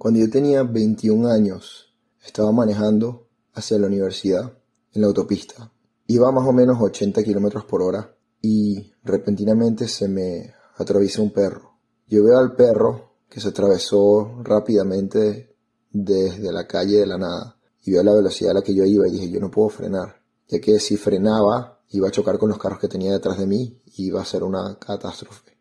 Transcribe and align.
Cuando 0.00 0.18
yo 0.18 0.30
tenía 0.30 0.62
21 0.62 1.28
años, 1.28 1.92
estaba 2.24 2.50
manejando 2.52 3.28
hacia 3.52 3.78
la 3.78 3.86
universidad 3.86 4.50
en 4.94 5.02
la 5.02 5.08
autopista. 5.08 5.70
Iba 6.06 6.32
más 6.32 6.48
o 6.48 6.54
menos 6.54 6.80
80 6.80 7.22
kilómetros 7.22 7.66
por 7.66 7.82
hora 7.82 8.16
y 8.40 8.94
repentinamente 9.04 9.86
se 9.88 10.08
me 10.08 10.54
atraviesa 10.78 11.20
un 11.20 11.32
perro. 11.32 11.80
Yo 12.06 12.24
veo 12.24 12.38
al 12.38 12.56
perro 12.56 13.16
que 13.28 13.42
se 13.42 13.48
atravesó 13.48 14.40
rápidamente 14.42 15.54
desde 15.90 16.50
la 16.50 16.66
calle 16.66 17.00
de 17.00 17.06
la 17.06 17.18
nada 17.18 17.58
y 17.82 17.92
veo 17.92 18.02
la 18.02 18.14
velocidad 18.14 18.52
a 18.52 18.54
la 18.54 18.62
que 18.62 18.74
yo 18.74 18.86
iba 18.86 19.06
y 19.06 19.10
dije 19.10 19.30
yo 19.30 19.38
no 19.38 19.50
puedo 19.50 19.68
frenar, 19.68 20.22
ya 20.48 20.60
que 20.60 20.80
si 20.80 20.96
frenaba 20.96 21.82
iba 21.90 22.08
a 22.08 22.10
chocar 22.10 22.38
con 22.38 22.48
los 22.48 22.56
carros 22.56 22.78
que 22.78 22.88
tenía 22.88 23.12
detrás 23.12 23.38
de 23.38 23.46
mí 23.46 23.82
y 23.84 24.06
iba 24.06 24.22
a 24.22 24.24
ser 24.24 24.44
una 24.44 24.78
catástrofe. 24.78 25.58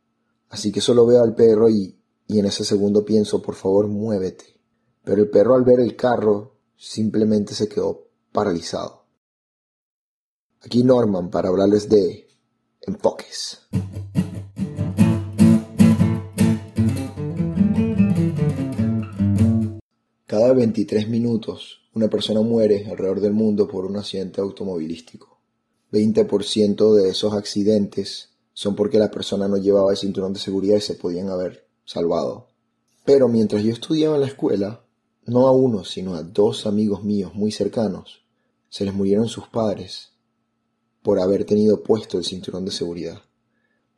Así 0.47 0.71
que 0.71 0.79
solo 0.79 1.05
veo 1.05 1.21
al 1.21 1.35
perro 1.35 1.67
y 1.67 1.98
y 2.30 2.38
en 2.38 2.46
ese 2.46 2.64
segundo 2.64 3.04
pienso, 3.04 3.41
por 3.41 3.55
favor, 3.55 3.88
muévete. 3.88 4.46
Pero 5.04 5.23
el 5.23 5.32
perro 5.32 5.55
al 5.55 5.64
ver 5.64 5.79
el 5.79 5.96
carro 5.96 6.57
simplemente 6.78 7.56
se 7.56 7.68
quedó 7.68 8.07
paralizado. 8.32 9.07
Aquí 10.61 10.84
Norman 10.84 11.32
para 11.32 11.50
hablarles 11.50 11.89
de 11.89 12.28
enfoques. 12.82 13.61
Cada 20.28 20.54
23 20.54 21.09
minutos 21.09 21.89
una 21.96 22.11
persona 22.11 22.42
muere 22.42 22.86
alrededor 22.92 23.21
del 23.21 23.34
mundo 23.34 23.68
por 23.68 23.86
un 23.86 23.98
accidente 23.98 24.39
automovilístico. 24.39 25.39
20% 25.92 26.93
de 26.93 27.09
esos 27.09 27.34
accidentes 27.34 28.29
son 28.54 28.75
porque 28.75 29.00
la 29.00 29.09
persona 29.09 29.48
no 29.48 29.57
llevaba 29.57 29.89
el 29.89 29.98
cinturón 29.98 30.34
de 30.34 30.39
seguridad 30.39 30.78
y 30.78 30.82
se 30.82 30.93
podían 30.93 31.29
haber 31.29 31.68
salvado. 31.89 32.50
Pero 33.03 33.28
mientras 33.28 33.64
yo 33.64 33.72
estudiaba 33.72 34.14
en 34.14 34.22
la 34.22 34.28
escuela, 34.28 34.86
no 35.25 35.48
a 35.48 35.52
uno, 35.52 35.84
sino 35.84 36.14
a 36.14 36.22
dos 36.22 36.67
amigos 36.67 37.03
míos 37.03 37.34
muy 37.34 37.52
cercanos, 37.52 38.23
se 38.70 38.86
les 38.86 38.94
murieron 38.94 39.28
sus 39.28 39.48
padres 39.48 40.12
por 41.02 41.20
haber 41.20 41.46
tenido 41.46 41.81
puesto 41.81 42.20
el 42.20 42.26
cinturón 42.26 42.64
de 42.64 42.70
seguridad. 42.72 43.20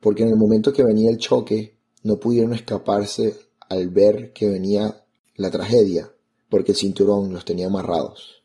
Porque 0.00 0.22
en 0.22 0.30
el 0.30 0.36
momento 0.36 0.72
que 0.72 0.82
venía 0.82 1.10
el 1.10 1.18
choque, 1.18 1.76
no 2.02 2.18
pudieron 2.18 2.54
escaparse 2.54 3.36
al 3.68 3.90
ver 3.90 4.32
que 4.32 4.48
venía 4.48 5.04
la 5.36 5.50
tragedia, 5.50 6.10
porque 6.48 6.72
el 6.72 6.78
cinturón 6.78 7.30
los 7.30 7.44
tenía 7.44 7.66
amarrados. 7.66 8.42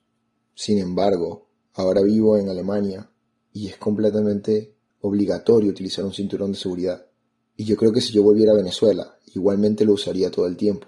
Sin 0.56 0.78
embargo, 0.78 1.48
ahora 1.74 2.02
vivo 2.02 2.38
en 2.38 2.50
Alemania 2.50 3.10
y 3.54 3.68
es 3.68 3.78
completamente 3.78 4.76
obligatorio 5.00 5.70
utilizar 5.70 6.04
un 6.04 6.14
cinturón 6.14 6.52
de 6.52 6.58
seguridad. 6.58 7.06
Y 7.56 7.64
yo 7.64 7.78
creo 7.78 7.94
que 7.94 8.02
si 8.02 8.12
yo 8.12 8.24
volviera 8.24 8.52
a 8.52 8.58
Venezuela 8.58 9.17
igualmente 9.38 9.86
lo 9.86 9.94
usaría 9.94 10.32
todo 10.32 10.48
el 10.48 10.58
tiempo, 10.58 10.88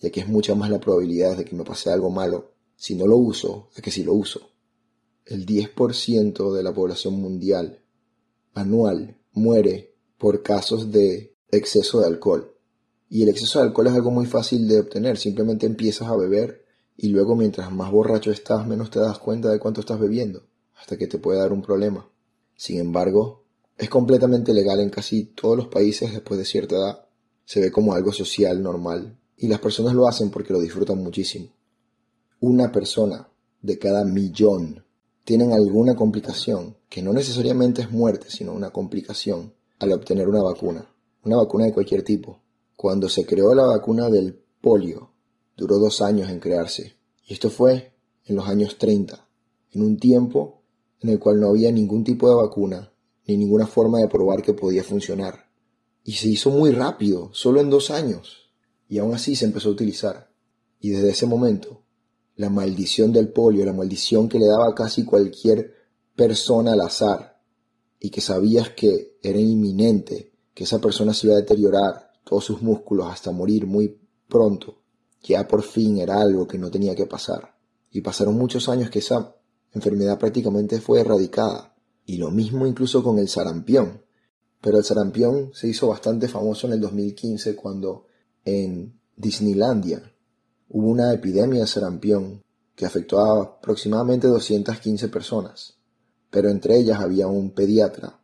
ya 0.00 0.10
que 0.10 0.20
es 0.20 0.28
mucha 0.28 0.54
más 0.54 0.70
la 0.70 0.80
probabilidad 0.80 1.36
de 1.36 1.44
que 1.44 1.56
me 1.56 1.64
pase 1.64 1.90
algo 1.90 2.10
malo 2.10 2.52
si 2.76 2.94
no 2.94 3.06
lo 3.06 3.16
uso 3.16 3.70
que 3.82 3.90
si 3.90 4.04
lo 4.04 4.14
uso. 4.14 4.50
El 5.24 5.44
10% 5.46 6.52
de 6.52 6.62
la 6.62 6.72
población 6.72 7.14
mundial 7.14 7.82
anual 8.54 9.16
muere 9.32 9.94
por 10.16 10.42
casos 10.42 10.90
de 10.90 11.34
exceso 11.50 12.00
de 12.00 12.06
alcohol. 12.06 12.54
Y 13.10 13.22
el 13.22 13.28
exceso 13.28 13.58
de 13.58 13.66
alcohol 13.66 13.88
es 13.88 13.94
algo 13.94 14.10
muy 14.10 14.26
fácil 14.26 14.68
de 14.68 14.80
obtener, 14.80 15.16
simplemente 15.16 15.66
empiezas 15.66 16.08
a 16.08 16.16
beber 16.16 16.64
y 16.96 17.08
luego 17.08 17.36
mientras 17.36 17.70
más 17.72 17.90
borracho 17.90 18.30
estás 18.30 18.66
menos 18.66 18.90
te 18.90 19.00
das 19.00 19.18
cuenta 19.18 19.50
de 19.50 19.58
cuánto 19.58 19.80
estás 19.80 19.98
bebiendo, 19.98 20.46
hasta 20.74 20.96
que 20.96 21.06
te 21.06 21.18
puede 21.18 21.38
dar 21.38 21.52
un 21.52 21.62
problema. 21.62 22.08
Sin 22.56 22.78
embargo, 22.78 23.44
es 23.76 23.88
completamente 23.88 24.52
legal 24.52 24.80
en 24.80 24.90
casi 24.90 25.24
todos 25.24 25.56
los 25.56 25.68
países 25.68 26.12
después 26.12 26.38
de 26.38 26.44
cierta 26.44 26.76
edad 26.76 27.07
se 27.48 27.60
ve 27.60 27.72
como 27.72 27.94
algo 27.94 28.12
social 28.12 28.62
normal 28.62 29.18
y 29.38 29.48
las 29.48 29.58
personas 29.58 29.94
lo 29.94 30.06
hacen 30.06 30.28
porque 30.28 30.52
lo 30.52 30.60
disfrutan 30.60 31.02
muchísimo. 31.02 31.48
Una 32.40 32.70
persona 32.70 33.26
de 33.62 33.78
cada 33.78 34.04
millón 34.04 34.84
tienen 35.24 35.54
alguna 35.54 35.96
complicación, 35.96 36.76
que 36.90 37.00
no 37.00 37.14
necesariamente 37.14 37.80
es 37.80 37.90
muerte, 37.90 38.26
sino 38.28 38.52
una 38.52 38.68
complicación 38.68 39.54
al 39.78 39.92
obtener 39.92 40.28
una 40.28 40.42
vacuna, 40.42 40.92
una 41.24 41.38
vacuna 41.38 41.64
de 41.64 41.72
cualquier 41.72 42.02
tipo. 42.02 42.38
Cuando 42.76 43.08
se 43.08 43.24
creó 43.24 43.54
la 43.54 43.64
vacuna 43.64 44.10
del 44.10 44.38
polio, 44.60 45.10
duró 45.56 45.78
dos 45.78 46.02
años 46.02 46.28
en 46.28 46.40
crearse, 46.40 46.96
y 47.26 47.32
esto 47.32 47.48
fue 47.48 47.94
en 48.26 48.36
los 48.36 48.46
años 48.46 48.76
30, 48.76 49.26
en 49.72 49.82
un 49.82 49.98
tiempo 49.98 50.60
en 51.00 51.08
el 51.08 51.18
cual 51.18 51.40
no 51.40 51.48
había 51.48 51.72
ningún 51.72 52.04
tipo 52.04 52.28
de 52.28 52.34
vacuna 52.34 52.92
ni 53.26 53.38
ninguna 53.38 53.66
forma 53.66 54.00
de 54.00 54.08
probar 54.08 54.42
que 54.42 54.52
podía 54.52 54.84
funcionar. 54.84 55.47
Y 56.08 56.12
se 56.12 56.28
hizo 56.30 56.48
muy 56.48 56.70
rápido, 56.70 57.28
solo 57.34 57.60
en 57.60 57.68
dos 57.68 57.90
años. 57.90 58.50
Y 58.88 58.96
aún 58.96 59.12
así 59.12 59.36
se 59.36 59.44
empezó 59.44 59.68
a 59.68 59.72
utilizar. 59.72 60.32
Y 60.80 60.88
desde 60.88 61.10
ese 61.10 61.26
momento, 61.26 61.82
la 62.34 62.48
maldición 62.48 63.12
del 63.12 63.28
polio, 63.28 63.66
la 63.66 63.74
maldición 63.74 64.26
que 64.26 64.38
le 64.38 64.46
daba 64.46 64.70
a 64.70 64.74
casi 64.74 65.04
cualquier 65.04 65.74
persona 66.16 66.72
al 66.72 66.80
azar, 66.80 67.42
y 68.00 68.08
que 68.08 68.22
sabías 68.22 68.70
que 68.70 69.18
era 69.22 69.38
inminente, 69.38 70.32
que 70.54 70.64
esa 70.64 70.78
persona 70.78 71.12
se 71.12 71.26
iba 71.26 71.36
a 71.36 71.40
deteriorar 71.40 72.10
todos 72.24 72.42
sus 72.42 72.62
músculos 72.62 73.08
hasta 73.10 73.30
morir 73.30 73.66
muy 73.66 74.00
pronto, 74.30 74.80
ya 75.22 75.46
por 75.46 75.62
fin 75.62 75.98
era 75.98 76.22
algo 76.22 76.48
que 76.48 76.56
no 76.56 76.70
tenía 76.70 76.94
que 76.94 77.04
pasar. 77.04 77.54
Y 77.90 78.00
pasaron 78.00 78.34
muchos 78.34 78.70
años 78.70 78.88
que 78.88 79.00
esa 79.00 79.36
enfermedad 79.74 80.18
prácticamente 80.18 80.80
fue 80.80 81.00
erradicada. 81.02 81.76
Y 82.06 82.16
lo 82.16 82.30
mismo 82.30 82.66
incluso 82.66 83.02
con 83.02 83.18
el 83.18 83.28
sarampión. 83.28 84.07
Pero 84.60 84.78
el 84.78 84.84
sarampión 84.84 85.50
se 85.54 85.68
hizo 85.68 85.88
bastante 85.88 86.28
famoso 86.28 86.66
en 86.66 86.74
el 86.74 86.80
2015 86.80 87.54
cuando 87.54 88.06
en 88.44 88.98
Disneylandia 89.16 90.02
hubo 90.68 90.88
una 90.88 91.12
epidemia 91.12 91.60
de 91.60 91.66
sarampión 91.66 92.42
que 92.74 92.86
afectó 92.86 93.20
a 93.20 93.42
aproximadamente 93.42 94.28
215 94.28 95.08
personas, 95.08 95.74
pero 96.30 96.48
entre 96.48 96.76
ellas 96.76 97.00
había 97.00 97.26
un 97.26 97.50
pediatra, 97.50 98.20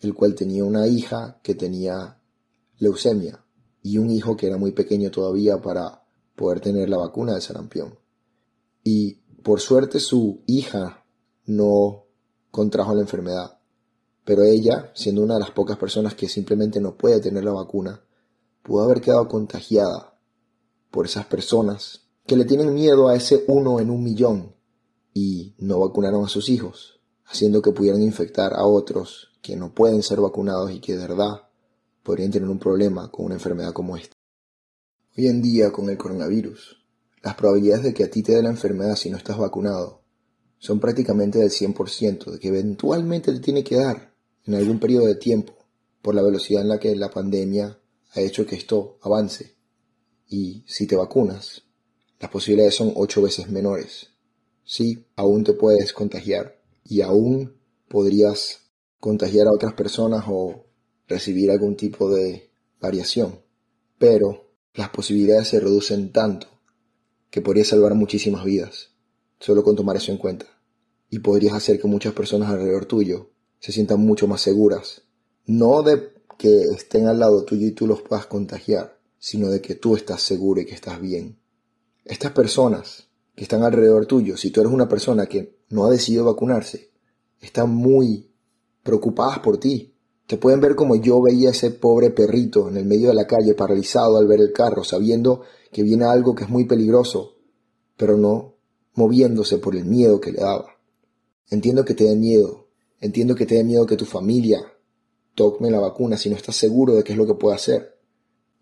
el 0.00 0.14
cual 0.14 0.34
tenía 0.34 0.64
una 0.64 0.86
hija 0.86 1.40
que 1.42 1.54
tenía 1.54 2.18
leucemia 2.78 3.44
y 3.82 3.98
un 3.98 4.10
hijo 4.10 4.36
que 4.36 4.46
era 4.46 4.56
muy 4.56 4.72
pequeño 4.72 5.10
todavía 5.10 5.60
para 5.60 6.02
poder 6.36 6.60
tener 6.60 6.88
la 6.88 6.98
vacuna 6.98 7.32
del 7.32 7.42
sarampión. 7.42 7.98
Y 8.84 9.14
por 9.42 9.60
suerte 9.60 10.00
su 10.00 10.42
hija 10.46 11.04
no 11.46 12.04
contrajo 12.50 12.94
la 12.94 13.00
enfermedad, 13.00 13.57
pero 14.28 14.42
ella, 14.42 14.92
siendo 14.94 15.22
una 15.22 15.34
de 15.34 15.40
las 15.40 15.52
pocas 15.52 15.78
personas 15.78 16.12
que 16.12 16.28
simplemente 16.28 16.82
no 16.82 16.98
puede 16.98 17.18
tener 17.18 17.44
la 17.44 17.52
vacuna, 17.52 18.02
pudo 18.62 18.84
haber 18.84 19.00
quedado 19.00 19.26
contagiada 19.26 20.20
por 20.90 21.06
esas 21.06 21.24
personas 21.24 22.02
que 22.26 22.36
le 22.36 22.44
tienen 22.44 22.74
miedo 22.74 23.08
a 23.08 23.16
ese 23.16 23.44
uno 23.48 23.80
en 23.80 23.88
un 23.88 24.04
millón 24.04 24.54
y 25.14 25.54
no 25.56 25.80
vacunaron 25.80 26.26
a 26.26 26.28
sus 26.28 26.50
hijos, 26.50 27.00
haciendo 27.24 27.62
que 27.62 27.72
pudieran 27.72 28.02
infectar 28.02 28.52
a 28.52 28.66
otros 28.66 29.30
que 29.40 29.56
no 29.56 29.74
pueden 29.74 30.02
ser 30.02 30.20
vacunados 30.20 30.72
y 30.72 30.80
que 30.80 30.92
de 30.92 31.08
verdad 31.08 31.48
podrían 32.02 32.30
tener 32.30 32.50
un 32.50 32.58
problema 32.58 33.10
con 33.10 33.24
una 33.24 33.36
enfermedad 33.36 33.72
como 33.72 33.96
esta. 33.96 34.14
Hoy 35.16 35.26
en 35.26 35.40
día, 35.40 35.72
con 35.72 35.88
el 35.88 35.96
coronavirus, 35.96 36.76
las 37.22 37.34
probabilidades 37.34 37.82
de 37.82 37.94
que 37.94 38.04
a 38.04 38.10
ti 38.10 38.22
te 38.22 38.34
dé 38.34 38.42
la 38.42 38.50
enfermedad 38.50 38.94
si 38.94 39.08
no 39.08 39.16
estás 39.16 39.38
vacunado 39.38 40.02
son 40.58 40.80
prácticamente 40.80 41.38
del 41.38 41.50
100%, 41.50 42.32
de 42.32 42.38
que 42.38 42.48
eventualmente 42.48 43.32
te 43.32 43.40
tiene 43.40 43.64
que 43.64 43.76
dar 43.76 44.07
en 44.48 44.54
algún 44.54 44.80
periodo 44.80 45.06
de 45.06 45.14
tiempo 45.14 45.52
por 46.00 46.14
la 46.14 46.22
velocidad 46.22 46.62
en 46.62 46.68
la 46.68 46.80
que 46.80 46.96
la 46.96 47.10
pandemia 47.10 47.78
ha 48.12 48.20
hecho 48.22 48.46
que 48.46 48.56
esto 48.56 48.98
avance. 49.02 49.56
Y 50.26 50.64
si 50.66 50.86
te 50.86 50.96
vacunas, 50.96 51.64
las 52.18 52.30
posibilidades 52.30 52.74
son 52.74 52.92
ocho 52.96 53.20
veces 53.20 53.50
menores. 53.50 54.08
Sí, 54.64 55.04
aún 55.16 55.44
te 55.44 55.52
puedes 55.52 55.92
contagiar 55.92 56.62
y 56.82 57.02
aún 57.02 57.58
podrías 57.88 58.70
contagiar 58.98 59.48
a 59.48 59.52
otras 59.52 59.74
personas 59.74 60.24
o 60.26 60.64
recibir 61.06 61.50
algún 61.50 61.76
tipo 61.76 62.10
de 62.10 62.50
variación. 62.80 63.40
Pero 63.98 64.50
las 64.72 64.88
posibilidades 64.88 65.48
se 65.48 65.60
reducen 65.60 66.10
tanto 66.10 66.46
que 67.30 67.42
podrías 67.42 67.68
salvar 67.68 67.94
muchísimas 67.94 68.46
vidas, 68.46 68.94
solo 69.40 69.62
con 69.62 69.76
tomar 69.76 69.96
eso 69.96 70.10
en 70.10 70.16
cuenta. 70.16 70.46
Y 71.10 71.18
podrías 71.18 71.52
hacer 71.52 71.78
que 71.78 71.86
muchas 71.86 72.14
personas 72.14 72.48
alrededor 72.48 72.86
tuyo 72.86 73.30
se 73.60 73.72
sientan 73.72 74.00
mucho 74.00 74.26
más 74.26 74.40
seguras. 74.40 75.02
No 75.46 75.82
de 75.82 76.12
que 76.38 76.60
estén 76.62 77.06
al 77.06 77.18
lado 77.18 77.44
tuyo 77.44 77.66
y 77.66 77.72
tú 77.72 77.86
los 77.86 78.02
puedas 78.02 78.26
contagiar, 78.26 78.98
sino 79.18 79.48
de 79.48 79.60
que 79.60 79.74
tú 79.74 79.96
estás 79.96 80.22
seguro 80.22 80.60
y 80.60 80.66
que 80.66 80.74
estás 80.74 81.00
bien. 81.00 81.38
Estas 82.04 82.32
personas 82.32 83.08
que 83.34 83.42
están 83.42 83.62
alrededor 83.62 84.06
tuyo, 84.06 84.36
si 84.36 84.50
tú 84.50 84.60
eres 84.60 84.72
una 84.72 84.88
persona 84.88 85.26
que 85.26 85.58
no 85.68 85.84
ha 85.84 85.90
decidido 85.90 86.24
vacunarse, 86.24 86.90
están 87.40 87.70
muy 87.74 88.30
preocupadas 88.82 89.40
por 89.40 89.58
ti. 89.58 89.94
Te 90.26 90.36
pueden 90.36 90.60
ver 90.60 90.74
como 90.74 90.96
yo 90.96 91.20
veía 91.20 91.48
a 91.48 91.52
ese 91.52 91.70
pobre 91.70 92.10
perrito 92.10 92.68
en 92.68 92.76
el 92.76 92.84
medio 92.84 93.08
de 93.08 93.14
la 93.14 93.26
calle 93.26 93.54
paralizado 93.54 94.18
al 94.18 94.26
ver 94.26 94.40
el 94.40 94.52
carro, 94.52 94.84
sabiendo 94.84 95.42
que 95.72 95.82
viene 95.82 96.04
algo 96.04 96.34
que 96.34 96.44
es 96.44 96.50
muy 96.50 96.64
peligroso, 96.64 97.36
pero 97.96 98.16
no 98.16 98.54
moviéndose 98.94 99.58
por 99.58 99.76
el 99.76 99.84
miedo 99.84 100.20
que 100.20 100.32
le 100.32 100.40
daba. 100.40 100.76
Entiendo 101.50 101.84
que 101.84 101.94
te 101.94 102.04
dé 102.04 102.16
miedo, 102.16 102.67
Entiendo 103.00 103.36
que 103.36 103.46
te 103.46 103.54
dé 103.54 103.64
miedo 103.64 103.86
que 103.86 103.96
tu 103.96 104.04
familia 104.04 104.60
tome 105.36 105.70
la 105.70 105.78
vacuna 105.78 106.16
si 106.16 106.28
no 106.28 106.34
estás 106.34 106.56
seguro 106.56 106.94
de 106.94 107.04
qué 107.04 107.12
es 107.12 107.18
lo 107.18 107.26
que 107.26 107.34
puede 107.34 107.54
hacer. 107.54 107.96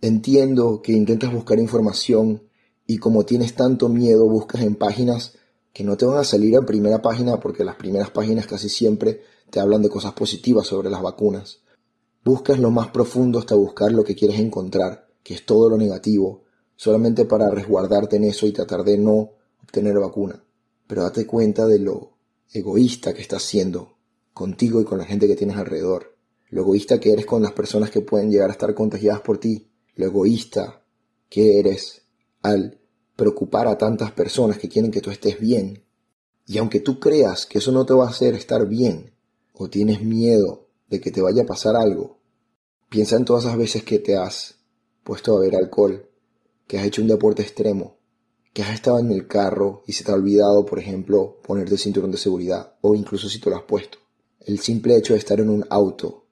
Entiendo 0.03 0.83
que 0.83 0.93
intentas 0.93 1.33
buscar 1.33 1.59
información 1.59 2.43
Y 2.89 2.99
como 2.99 3.25
tienes 3.25 3.55
tanto 3.55 3.89
miedo, 3.89 4.29
buscas 4.29 4.63
en 4.63 4.77
páginas 4.77 5.33
que 5.73 5.83
no 5.83 5.97
te 5.97 6.07
van 6.07 6.19
a 6.19 6.25
salir 6.25 6.55
en 6.55 6.65
primera 6.65 7.03
página 7.03 7.41
porque 7.41 7.65
las 7.65 7.75
primeras 7.75 8.11
páginas 8.11 8.47
casi 8.47 8.69
siempre 8.69 9.23
te 9.51 9.59
hablan 9.59 9.83
de 9.83 9.89
cosas 9.89 10.13
positivas 10.13 10.69
sobre 10.69 10.89
las 10.89 11.03
vacunas. 11.03 11.63
Buscas 12.25 12.61
lo 12.61 12.71
más 12.71 12.89
profundo 12.89 13.41
hasta 13.41 13.57
buscar 13.57 13.91
lo 13.91 14.05
que 14.05 14.15
quieres 14.15 14.39
encontrar, 14.39 15.09
que 15.25 15.35
es 15.35 15.45
todo 15.45 15.69
lo 15.69 15.77
negativo, 15.77 16.45
solamente 16.77 17.25
para 17.25 17.51
resguardarte 17.51 18.17
en 18.17 18.25
eso 18.25 18.47
y 18.47 18.53
tratar 18.53 18.85
de 18.85 18.99
no 18.99 19.33
obtener 19.63 19.99
vacuna. 19.99 20.45
Pero 20.87 21.03
date 21.03 21.27
cuenta 21.27 21.67
de 21.67 21.81
lo 21.81 22.13
egoísta 22.53 23.13
que 23.13 23.23
estás 23.23 23.43
siendo 23.43 23.96
contigo 24.37 24.83
y 24.83 24.85
con 24.85 24.99
la 24.99 25.07
gente 25.07 25.27
que 25.27 25.35
tienes 25.35 25.57
alrededor. 25.57 26.15
Lo 26.51 26.61
egoísta 26.61 27.01
que 27.01 27.11
eres 27.11 27.25
con 27.25 27.41
las 27.41 27.53
personas 27.53 27.91
que 27.91 28.03
pueden 28.03 28.31
llegar 28.31 28.51
a 28.51 28.53
estar 28.53 28.75
contagiadas 28.75 29.23
por 29.23 29.39
ti. 29.39 29.71
Lo 29.95 30.05
egoísta 30.05 30.83
que 31.31 31.59
eres 31.59 32.03
al 32.43 32.79
preocupar 33.17 33.67
a 33.67 33.79
tantas 33.79 34.13
personas 34.13 34.59
que 34.59 34.69
quieren 34.69 34.91
que 34.91 35.01
tú 35.01 35.11
estés 35.11 35.41
bien. 35.41 35.85
Y 36.47 36.59
aunque 36.59 36.81
tú 36.81 37.01
creas 37.01 37.47
que 37.47 37.61
eso 37.61 37.73
no 37.73 37.87
te 37.87 37.95
va 37.95 38.05
a 38.05 38.11
hacer 38.11 38.35
estar 38.35 38.69
bien, 38.69 39.15
o 39.55 39.71
tienes 39.71 40.03
miedo 40.03 40.69
de 40.91 41.01
que 41.01 41.11
te 41.11 41.23
vaya 41.23 41.45
a 41.45 41.47
pasar 41.47 41.75
algo, 41.75 42.19
piensa 42.91 43.17
en 43.17 43.25
todas 43.25 43.45
esas 43.45 43.57
veces 43.57 43.85
que 43.85 44.01
te 44.01 44.19
has 44.19 44.57
puesto 45.03 45.35
a 45.35 45.41
beber 45.41 45.57
alcohol, 45.57 46.11
que 46.67 46.79
has 46.79 46.85
hecho 46.85 47.01
un 47.01 47.09
deporte 47.09 47.41
extremo, 47.41 47.97
que 48.53 48.63
has 48.63 48.75
estado 48.75 48.99
en 48.99 49.11
el 49.13 49.27
carro 49.27 49.83
y 49.87 49.95
se 49.95 50.05
te 50.05 50.13
ha 50.13 50.15
olvidado, 50.15 50.67
por 50.67 50.79
ejemplo, 50.79 51.41
ponerte 51.43 51.73
el 51.73 51.81
cinturón 51.81 52.11
de 52.11 52.19
seguridad, 52.19 52.75
o 52.83 52.95
incluso 52.95 53.31
si 53.31 53.41
te 53.41 53.49
lo 53.49 53.57
has 53.57 53.63
puesto. 53.63 53.97
El 54.47 54.61
simple 54.61 54.97
hecho 54.97 55.15
de 55.15 55.19
estar 55.19 55.41
en 55.41 55.51
un 55.51 55.67
auto 55.71 56.29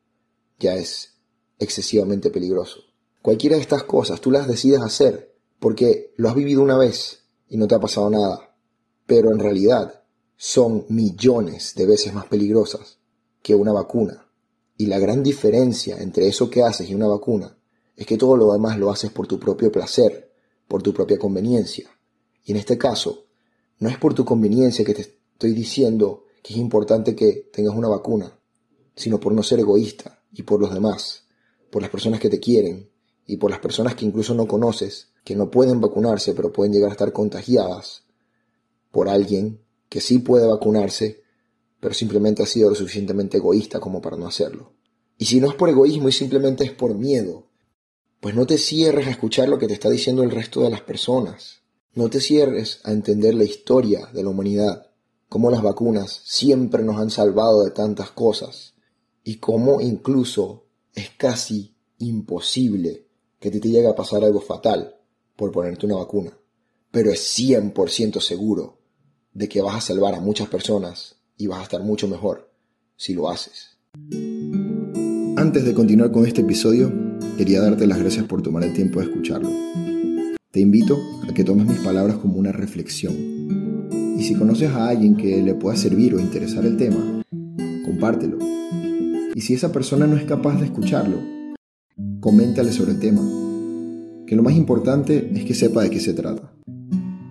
ya 0.61 0.77
es 0.77 1.15
excesivamente 1.59 2.31
peligroso. 2.31 2.79
Cualquiera 3.21 3.57
de 3.57 3.63
estas 3.63 3.83
cosas 3.83 4.21
tú 4.21 4.31
las 4.31 4.47
decides 4.47 4.81
hacer 4.83 5.35
porque 5.59 6.15
lo 6.17 6.29
has 6.29 6.37
vivido 6.37 6.63
una 6.63 6.79
vez 6.79 7.25
y 7.49 7.57
no 7.57 7.67
te 7.67 7.75
ha 7.75 7.81
pasado 7.81 8.09
nada, 8.09 8.57
pero 9.05 9.33
en 9.33 9.41
realidad 9.41 10.05
son 10.37 10.87
millones 10.91 11.75
de 11.75 11.87
veces 11.87 12.15
más 12.15 12.27
peligrosas 12.27 13.01
que 13.43 13.57
una 13.57 13.73
vacuna. 13.73 14.31
Y 14.77 14.87
la 14.87 15.01
gran 15.01 15.25
diferencia 15.25 16.01
entre 16.01 16.29
eso 16.29 16.49
que 16.49 16.63
haces 16.63 16.89
y 16.89 16.95
una 16.95 17.09
vacuna 17.09 17.59
es 17.97 18.07
que 18.07 18.17
todo 18.17 18.37
lo 18.37 18.53
demás 18.53 18.79
lo 18.79 18.93
haces 18.93 19.11
por 19.11 19.27
tu 19.27 19.41
propio 19.41 19.73
placer, 19.73 20.33
por 20.69 20.85
tu 20.85 20.95
propia 20.95 21.19
conveniencia. 21.19 21.91
Y 22.45 22.53
en 22.53 22.59
este 22.59 22.79
caso, 22.79 23.27
no 23.81 23.89
es 23.89 23.99
por 23.99 24.15
tu 24.15 24.25
conveniencia 24.25 24.85
que 24.85 24.95
te 24.95 25.03
estoy 25.03 25.53
diciendo 25.53 26.24
que 26.45 26.53
es 26.53 26.59
importante 26.59 27.17
que 27.17 27.49
tengas 27.51 27.75
una 27.75 27.89
vacuna, 27.89 28.39
sino 28.95 29.19
por 29.19 29.33
no 29.33 29.43
ser 29.43 29.61
egoísta 29.61 30.21
y 30.31 30.43
por 30.43 30.61
los 30.61 30.75
demás, 30.75 31.25
por 31.71 31.81
las 31.81 31.91
personas 31.91 32.21
que 32.21 32.29
te 32.29 32.39
quieren 32.39 32.91
y 33.27 33.39
por 33.39 33.51
las 33.51 33.61
personas 33.61 33.95
que 33.95 34.05
incluso 34.05 34.35
no 34.35 34.47
conoces, 34.47 35.09
que 35.25 35.37
no 35.37 35.51
pueden 35.51 35.81
vacunarse 35.81 36.35
pero 36.35 36.53
pueden 36.53 36.75
llegar 36.75 36.91
a 36.91 36.93
estar 36.93 37.15
contagiadas 37.15 38.03
por 38.91 39.09
alguien 39.09 39.63
que 39.89 40.03
sí 40.03 40.19
puede 40.19 40.47
vacunarse, 40.47 41.23
pero 41.81 41.95
simplemente 41.95 42.43
ha 42.43 42.47
sido 42.47 42.69
lo 42.69 42.77
suficientemente 42.77 43.39
egoísta 43.39 43.81
como 43.81 44.03
para 44.03 44.19
no 44.19 44.27
hacerlo. 44.27 44.75
Y 45.17 45.25
si 45.25 45.41
no 45.41 45.49
es 45.49 45.55
por 45.55 45.71
egoísmo 45.71 46.11
y 46.11 46.13
simplemente 46.13 46.65
es 46.65 46.73
por 46.73 46.95
miedo, 46.95 47.47
pues 48.21 48.35
no 48.35 48.45
te 48.45 48.59
cierres 48.59 49.07
a 49.07 49.11
escuchar 49.13 49.49
lo 49.49 49.59
que 49.59 49.67
te 49.67 49.73
está 49.73 49.89
diciendo 49.89 50.23
el 50.23 50.31
resto 50.31 50.61
de 50.61 50.69
las 50.69 50.83
personas. 50.83 51.63
No 51.95 52.11
te 52.11 52.21
cierres 52.21 52.81
a 52.85 52.93
entender 52.93 53.35
la 53.35 53.45
historia 53.45 54.11
de 54.13 54.23
la 54.23 54.29
humanidad, 54.29 54.91
cómo 55.35 55.51
las 55.51 55.63
vacunas 55.63 56.21
siempre 56.25 56.85
nos 56.85 56.97
han 57.01 57.11
salvado 57.11 57.65
de 57.65 57.73
tantas 57.73 58.13
cosas 58.13 58.75
y 59.25 59.39
cómo 59.39 59.81
incluso 59.81 60.69
es 60.95 61.11
casi 61.11 61.75
imposible 61.99 63.09
que 63.41 63.51
te, 63.51 63.59
te 63.59 63.69
llegue 63.69 63.89
a 63.89 63.97
pasar 63.97 64.23
algo 64.23 64.41
fatal 64.41 64.95
por 65.35 65.51
ponerte 65.51 65.87
una 65.87 65.97
vacuna. 65.97 66.39
Pero 66.93 67.11
es 67.11 67.37
100% 67.37 68.21
seguro 68.21 68.79
de 69.33 69.49
que 69.49 69.61
vas 69.61 69.75
a 69.75 69.81
salvar 69.81 70.15
a 70.15 70.21
muchas 70.21 70.47
personas 70.47 71.17
y 71.37 71.49
vas 71.49 71.59
a 71.59 71.65
estar 71.65 71.83
mucho 71.83 72.07
mejor 72.07 72.53
si 72.97 73.13
lo 73.13 73.29
haces. 73.29 73.77
Antes 75.37 75.65
de 75.65 75.75
continuar 75.75 76.13
con 76.13 76.27
este 76.27 76.43
episodio, 76.43 76.93
quería 77.37 77.61
darte 77.61 77.89
las 77.89 77.99
gracias 77.99 78.25
por 78.27 78.41
tomar 78.41 78.63
el 78.63 78.73
tiempo 78.73 79.01
de 79.01 79.07
escucharlo. 79.07 79.51
Te 80.53 80.61
invito 80.61 80.97
a 81.29 81.35
que 81.35 81.43
tomes 81.43 81.67
mis 81.67 81.81
palabras 81.81 82.19
como 82.19 82.37
una 82.37 82.53
reflexión. 82.53 83.34
Y 84.25 84.29
si 84.29 84.37
conoces 84.37 84.71
a 84.71 84.89
alguien 84.89 85.19
que 85.19 85.43
le 85.43 85.53
pueda 85.53 85.77
servir 85.77 86.15
o 86.15 86.19
interesar 86.19 86.65
el 86.65 86.79
tema, 86.79 87.23
compártelo. 87.85 88.39
Y 89.35 89.41
si 89.43 89.53
esa 89.53 89.71
persona 89.71 90.07
no 90.07 90.17
es 90.17 90.25
capaz 90.25 90.59
de 90.59 90.65
escucharlo, 90.65 91.19
coméntale 92.21 92.73
sobre 92.73 92.93
el 92.93 93.01
tema. 93.01 93.21
Que 94.27 94.35
lo 94.35 94.43
más 94.43 94.55
importante 94.55 95.31
es 95.35 95.45
que 95.45 95.53
sepa 95.53 95.83
de 95.83 95.91
qué 95.91 96.01
se 96.01 96.15
trata. 96.15 96.55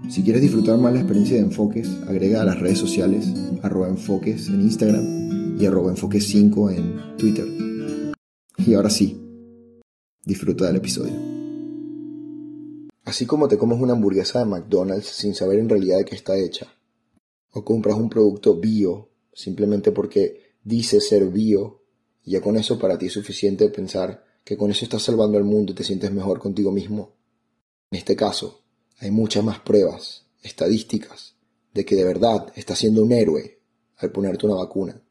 Si 0.07 0.21
quieres 0.21 0.43
disfrutar 0.43 0.77
más 0.77 0.93
la 0.93 0.99
experiencia 0.99 1.37
de 1.37 1.41
Enfoques, 1.41 1.89
agrega 2.07 2.43
a 2.43 2.45
las 2.45 2.59
redes 2.59 2.77
sociales 2.77 3.27
arroba 3.63 3.87
enfoques 3.87 4.49
en 4.49 4.61
Instagram 4.61 5.57
y 5.59 5.65
arroba 5.65 5.89
enfoques 5.89 6.27
5 6.27 6.69
en 6.69 7.17
Twitter. 7.17 7.47
Y 8.67 8.75
ahora 8.75 8.91
sí, 8.91 9.19
disfruta 10.23 10.67
del 10.67 10.75
episodio. 10.75 11.13
Así 13.03 13.25
como 13.25 13.47
te 13.47 13.57
comes 13.57 13.79
una 13.79 13.93
hamburguesa 13.93 14.37
de 14.37 14.45
McDonald's 14.45 15.07
sin 15.07 15.33
saber 15.33 15.57
en 15.57 15.69
realidad 15.69 15.97
de 15.97 16.05
qué 16.05 16.13
está 16.13 16.37
hecha, 16.37 16.67
o 17.53 17.63
compras 17.63 17.97
un 17.97 18.09
producto 18.09 18.55
bio 18.55 19.09
simplemente 19.33 19.91
porque 19.91 20.53
dice 20.63 21.01
ser 21.01 21.27
bio, 21.27 21.81
y 22.23 22.31
ya 22.31 22.41
con 22.41 22.57
eso 22.57 22.79
para 22.79 22.97
ti 22.97 23.07
es 23.07 23.13
suficiente 23.13 23.69
pensar 23.69 24.23
que 24.43 24.57
con 24.57 24.71
eso 24.71 24.85
estás 24.85 25.03
salvando 25.03 25.37
al 25.37 25.43
mundo 25.43 25.71
y 25.71 25.75
te 25.75 25.83
sientes 25.83 26.11
mejor 26.11 26.39
contigo 26.39 26.71
mismo. 26.71 27.15
En 27.91 27.97
este 27.97 28.15
caso, 28.15 28.61
hay 28.99 29.11
muchas 29.11 29.43
más 29.43 29.59
pruebas, 29.59 30.25
estadísticas, 30.41 31.35
de 31.73 31.85
que 31.85 31.95
de 31.95 32.03
verdad 32.03 32.51
estás 32.55 32.79
siendo 32.79 33.03
un 33.03 33.11
héroe 33.11 33.59
al 33.97 34.11
ponerte 34.11 34.45
una 34.45 34.55
vacuna 34.55 35.01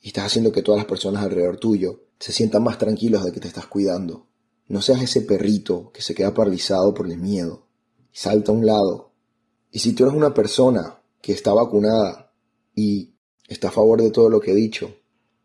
y 0.00 0.08
estás 0.08 0.26
haciendo 0.26 0.52
que 0.52 0.62
todas 0.62 0.78
las 0.78 0.86
personas 0.86 1.22
alrededor 1.22 1.58
tuyo 1.58 2.04
se 2.18 2.32
sientan 2.32 2.62
más 2.62 2.78
tranquilos 2.78 3.24
de 3.24 3.32
que 3.32 3.40
te 3.40 3.48
estás 3.48 3.66
cuidando. 3.66 4.26
No 4.68 4.82
seas 4.82 5.02
ese 5.02 5.22
perrito 5.22 5.90
que 5.92 6.02
se 6.02 6.14
queda 6.14 6.34
paralizado 6.34 6.94
por 6.94 7.10
el 7.10 7.18
miedo 7.18 7.66
y 8.12 8.16
salta 8.16 8.52
a 8.52 8.54
un 8.54 8.66
lado. 8.66 9.12
Y 9.70 9.80
si 9.80 9.92
tú 9.92 10.04
eres 10.04 10.14
una 10.14 10.34
persona 10.34 10.99
que 11.20 11.32
está 11.32 11.52
vacunada 11.52 12.32
y 12.74 13.14
está 13.48 13.68
a 13.68 13.72
favor 13.72 14.00
de 14.00 14.10
todo 14.10 14.28
lo 14.30 14.40
que 14.40 14.52
he 14.52 14.54
dicho, 14.54 14.94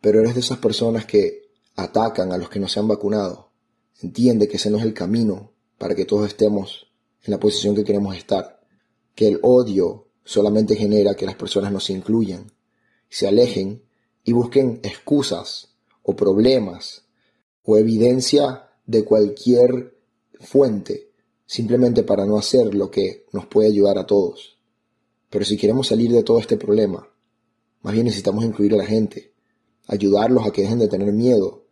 pero 0.01 0.19
eres 0.19 0.35
de 0.35 0.41
esas 0.41 0.59
personas 0.59 1.05
que 1.05 1.49
atacan 1.75 2.31
a 2.31 2.37
los 2.37 2.49
que 2.49 2.59
no 2.59 2.67
se 2.67 2.79
han 2.79 2.87
vacunado, 2.87 3.51
entiende 4.01 4.47
que 4.47 4.57
ese 4.57 4.69
no 4.69 4.77
es 4.77 4.83
el 4.83 4.93
camino 4.93 5.51
para 5.77 5.95
que 5.95 6.05
todos 6.05 6.27
estemos 6.27 6.87
en 7.23 7.31
la 7.31 7.39
posición 7.39 7.75
que 7.75 7.83
queremos 7.83 8.15
estar, 8.15 8.61
que 9.15 9.27
el 9.27 9.39
odio 9.41 10.07
solamente 10.23 10.75
genera 10.75 11.15
que 11.15 11.25
las 11.25 11.35
personas 11.35 11.71
no 11.71 11.79
se 11.79 11.93
incluyan, 11.93 12.51
se 13.09 13.27
alejen 13.27 13.83
y 14.23 14.33
busquen 14.33 14.79
excusas 14.83 15.75
o 16.03 16.15
problemas 16.15 17.05
o 17.63 17.77
evidencia 17.77 18.69
de 18.85 19.03
cualquier 19.03 19.97
fuente 20.39 21.11
simplemente 21.45 22.03
para 22.03 22.25
no 22.25 22.37
hacer 22.37 22.73
lo 22.73 22.89
que 22.89 23.25
nos 23.31 23.45
puede 23.45 23.67
ayudar 23.67 23.97
a 23.97 24.05
todos. 24.05 24.54
Pero 25.35 25.43
si 25.43 25.57
queremos 25.57 25.87
salir 25.87 26.13
de 26.13 26.23
todo 26.23 26.39
este 26.39 26.55
problema, 26.55 27.09
más 27.81 27.93
bien 27.93 28.05
necesitamos 28.05 28.45
incluir 28.45 28.73
a 28.73 28.77
la 28.77 28.85
gente, 28.85 29.33
ayudarlos 29.85 30.47
a 30.47 30.51
que 30.51 30.61
dejen 30.61 30.79
de 30.79 30.87
tener 30.87 31.11
miedo 31.11 31.65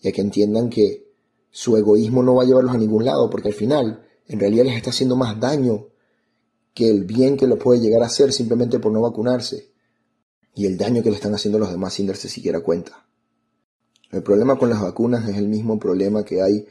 y 0.00 0.06
a 0.06 0.12
que 0.12 0.20
entiendan 0.20 0.70
que 0.70 1.10
su 1.50 1.76
egoísmo 1.76 2.22
no 2.22 2.36
va 2.36 2.44
a 2.44 2.46
llevarlos 2.46 2.72
a 2.72 2.78
ningún 2.78 3.04
lado, 3.04 3.28
porque 3.28 3.48
al 3.48 3.54
final 3.54 4.06
en 4.28 4.38
realidad 4.38 4.64
les 4.66 4.76
está 4.76 4.90
haciendo 4.90 5.16
más 5.16 5.40
daño 5.40 5.88
que 6.72 6.88
el 6.88 7.02
bien 7.02 7.36
que 7.36 7.48
lo 7.48 7.58
puede 7.58 7.80
llegar 7.80 8.00
a 8.04 8.06
hacer 8.06 8.32
simplemente 8.32 8.78
por 8.78 8.92
no 8.92 9.00
vacunarse 9.00 9.72
y 10.54 10.66
el 10.66 10.78
daño 10.78 11.02
que 11.02 11.10
le 11.10 11.16
están 11.16 11.34
haciendo 11.34 11.58
los 11.58 11.72
demás 11.72 11.94
sin 11.94 12.06
darse 12.06 12.28
siquiera 12.28 12.60
cuenta. 12.60 13.08
El 14.12 14.22
problema 14.22 14.56
con 14.56 14.70
las 14.70 14.80
vacunas 14.80 15.28
es 15.28 15.36
el 15.36 15.48
mismo 15.48 15.80
problema 15.80 16.24
que 16.24 16.42
hay 16.42 16.64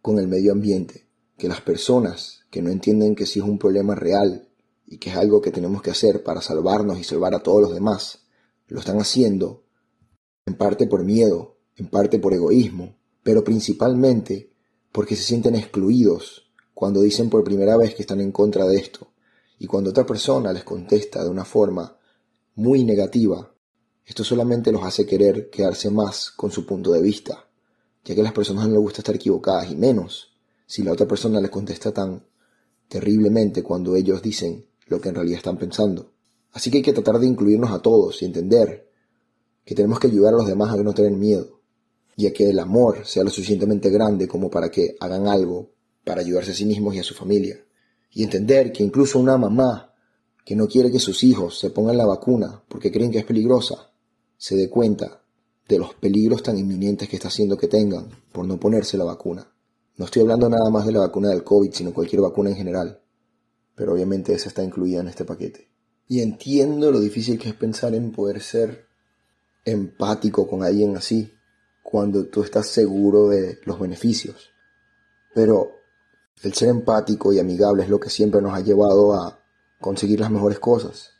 con 0.00 0.20
el 0.20 0.28
medio 0.28 0.52
ambiente, 0.52 1.08
que 1.36 1.48
las 1.48 1.62
personas 1.62 2.42
que 2.48 2.62
no 2.62 2.70
entienden 2.70 3.16
que 3.16 3.26
sí 3.26 3.40
es 3.40 3.44
un 3.44 3.58
problema 3.58 3.96
real 3.96 4.49
y 4.90 4.98
que 4.98 5.10
es 5.10 5.16
algo 5.16 5.40
que 5.40 5.52
tenemos 5.52 5.82
que 5.82 5.92
hacer 5.92 6.24
para 6.24 6.42
salvarnos 6.42 6.98
y 6.98 7.04
salvar 7.04 7.32
a 7.32 7.38
todos 7.44 7.62
los 7.62 7.72
demás, 7.72 8.26
lo 8.66 8.80
están 8.80 9.00
haciendo 9.00 9.62
en 10.46 10.56
parte 10.56 10.88
por 10.88 11.04
miedo, 11.04 11.58
en 11.76 11.86
parte 11.88 12.18
por 12.18 12.34
egoísmo, 12.34 12.96
pero 13.22 13.44
principalmente 13.44 14.52
porque 14.90 15.14
se 15.14 15.22
sienten 15.22 15.54
excluidos 15.54 16.50
cuando 16.74 17.02
dicen 17.02 17.30
por 17.30 17.44
primera 17.44 17.76
vez 17.76 17.94
que 17.94 18.02
están 18.02 18.20
en 18.20 18.32
contra 18.32 18.66
de 18.66 18.78
esto. 18.78 19.12
Y 19.60 19.68
cuando 19.68 19.90
otra 19.90 20.04
persona 20.04 20.52
les 20.52 20.64
contesta 20.64 21.22
de 21.22 21.30
una 21.30 21.44
forma 21.44 21.96
muy 22.56 22.82
negativa, 22.82 23.54
esto 24.04 24.24
solamente 24.24 24.72
los 24.72 24.82
hace 24.82 25.06
querer 25.06 25.50
quedarse 25.50 25.88
más 25.88 26.32
con 26.32 26.50
su 26.50 26.66
punto 26.66 26.90
de 26.90 27.00
vista, 27.00 27.48
ya 28.04 28.16
que 28.16 28.22
a 28.22 28.24
las 28.24 28.32
personas 28.32 28.66
no 28.66 28.72
les 28.72 28.82
gusta 28.82 29.02
estar 29.02 29.14
equivocadas 29.14 29.70
y 29.70 29.76
menos 29.76 30.32
si 30.66 30.82
la 30.82 30.92
otra 30.92 31.06
persona 31.06 31.40
les 31.40 31.50
contesta 31.50 31.92
tan 31.92 32.26
terriblemente 32.88 33.62
cuando 33.62 33.94
ellos 33.94 34.20
dicen 34.20 34.66
lo 34.90 35.00
que 35.00 35.08
en 35.08 35.14
realidad 35.14 35.38
están 35.38 35.56
pensando. 35.56 36.12
Así 36.52 36.70
que 36.70 36.78
hay 36.78 36.82
que 36.82 36.92
tratar 36.92 37.18
de 37.18 37.26
incluirnos 37.26 37.70
a 37.70 37.78
todos 37.78 38.20
y 38.20 38.26
entender 38.26 38.90
que 39.64 39.74
tenemos 39.74 40.00
que 40.00 40.08
ayudar 40.08 40.34
a 40.34 40.38
los 40.38 40.46
demás 40.46 40.74
a 40.74 40.82
no 40.82 40.92
tener 40.92 41.12
miedo 41.12 41.60
y 42.16 42.26
a 42.26 42.32
que 42.32 42.50
el 42.50 42.58
amor 42.58 43.06
sea 43.06 43.22
lo 43.22 43.30
suficientemente 43.30 43.88
grande 43.88 44.26
como 44.26 44.50
para 44.50 44.68
que 44.68 44.96
hagan 45.00 45.28
algo 45.28 45.70
para 46.04 46.20
ayudarse 46.20 46.50
a 46.50 46.54
sí 46.54 46.66
mismos 46.66 46.94
y 46.94 46.98
a 46.98 47.04
su 47.04 47.14
familia. 47.14 47.64
Y 48.12 48.24
entender 48.24 48.72
que 48.72 48.82
incluso 48.82 49.20
una 49.20 49.38
mamá 49.38 49.94
que 50.44 50.56
no 50.56 50.66
quiere 50.66 50.90
que 50.90 50.98
sus 50.98 51.22
hijos 51.22 51.58
se 51.60 51.70
pongan 51.70 51.96
la 51.96 52.06
vacuna 52.06 52.60
porque 52.68 52.90
creen 52.90 53.12
que 53.12 53.18
es 53.18 53.24
peligrosa, 53.24 53.92
se 54.36 54.56
dé 54.56 54.68
cuenta 54.68 55.22
de 55.68 55.78
los 55.78 55.94
peligros 55.94 56.42
tan 56.42 56.58
inminentes 56.58 57.08
que 57.08 57.14
está 57.14 57.28
haciendo 57.28 57.56
que 57.56 57.68
tengan 57.68 58.08
por 58.32 58.44
no 58.44 58.58
ponerse 58.58 58.98
la 58.98 59.04
vacuna. 59.04 59.46
No 59.96 60.06
estoy 60.06 60.22
hablando 60.22 60.48
nada 60.48 60.68
más 60.68 60.84
de 60.84 60.92
la 60.92 61.00
vacuna 61.00 61.28
del 61.28 61.44
COVID, 61.44 61.72
sino 61.72 61.94
cualquier 61.94 62.22
vacuna 62.22 62.50
en 62.50 62.56
general. 62.56 63.00
Pero 63.80 63.94
obviamente 63.94 64.34
esa 64.34 64.50
está 64.50 64.62
incluida 64.62 65.00
en 65.00 65.08
este 65.08 65.24
paquete. 65.24 65.66
Y 66.06 66.20
entiendo 66.20 66.92
lo 66.92 67.00
difícil 67.00 67.38
que 67.38 67.48
es 67.48 67.54
pensar 67.54 67.94
en 67.94 68.12
poder 68.12 68.42
ser 68.42 68.86
empático 69.64 70.46
con 70.46 70.62
alguien 70.62 70.98
así, 70.98 71.32
cuando 71.82 72.26
tú 72.26 72.42
estás 72.42 72.66
seguro 72.66 73.28
de 73.28 73.58
los 73.64 73.80
beneficios. 73.80 74.50
Pero 75.34 75.78
el 76.42 76.52
ser 76.52 76.68
empático 76.68 77.32
y 77.32 77.38
amigable 77.38 77.82
es 77.84 77.88
lo 77.88 77.98
que 77.98 78.10
siempre 78.10 78.42
nos 78.42 78.52
ha 78.52 78.60
llevado 78.60 79.14
a 79.14 79.42
conseguir 79.80 80.20
las 80.20 80.30
mejores 80.30 80.58
cosas. 80.58 81.12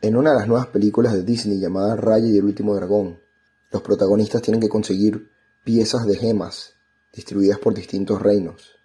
En 0.00 0.16
una 0.16 0.30
de 0.30 0.38
las 0.38 0.48
nuevas 0.48 0.68
películas 0.68 1.12
de 1.12 1.24
Disney 1.24 1.60
llamada 1.60 1.94
Raya 1.94 2.26
y 2.26 2.38
el 2.38 2.44
último 2.46 2.74
dragón, 2.74 3.20
los 3.70 3.82
protagonistas 3.82 4.40
tienen 4.40 4.62
que 4.62 4.70
conseguir 4.70 5.30
piezas 5.62 6.06
de 6.06 6.16
gemas 6.16 6.72
distribuidas 7.12 7.58
por 7.58 7.74
distintos 7.74 8.22
reinos 8.22 8.75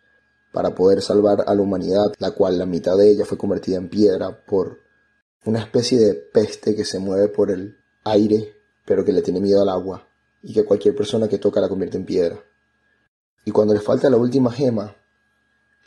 para 0.52 0.76
poder 0.76 1.02
salvar 1.02 1.44
a 1.48 1.56
la 1.56 1.62
humanidad, 1.62 2.14
la 2.20 2.32
cual 2.32 2.58
la 2.58 2.66
mitad 2.66 2.98
de 2.98 3.10
ella 3.10 3.26
fue 3.26 3.38
convertida 3.38 3.78
en 3.78 3.90
piedra 3.90 4.44
por 4.46 4.80
una 5.46 5.60
especie 5.60 5.98
de 6.00 6.14
peste 6.14 6.76
que 6.76 6.86
se 6.86 7.00
mueve 7.00 7.30
por 7.30 7.52
el 7.52 7.78
aire, 8.04 8.56
pero 8.86 9.04
que 9.06 9.14
le 9.14 9.22
tiene 9.22 9.40
miedo 9.40 9.62
al 9.62 9.70
agua 9.70 10.08
y 10.44 10.54
que 10.54 10.66
cualquier 10.66 10.96
persona 10.96 11.28
que 11.28 11.38
toca 11.38 11.62
la 11.62 11.70
convierte 11.70 11.98
en 11.98 12.06
piedra. 12.06 12.44
Y 13.46 13.52
cuando 13.52 13.74
le 13.74 13.80
falta 13.80 14.10
la 14.10 14.18
última 14.18 14.52
gema, 14.52 14.96